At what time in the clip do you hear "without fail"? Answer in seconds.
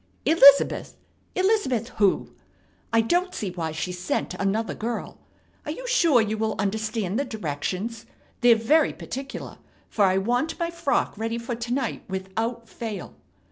12.07-13.13